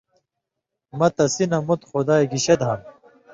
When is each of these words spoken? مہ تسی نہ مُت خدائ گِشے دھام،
مہ 0.97 1.07
تسی 1.15 1.45
نہ 1.51 1.57
مُت 1.67 1.81
خدائ 1.89 2.21
گِشے 2.31 2.55
دھام، 2.59 2.79